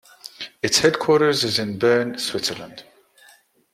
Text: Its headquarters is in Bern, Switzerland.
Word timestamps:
Its 0.63 0.79
headquarters 0.79 1.43
is 1.43 1.59
in 1.59 1.77
Bern, 1.77 2.17
Switzerland. 2.17 2.83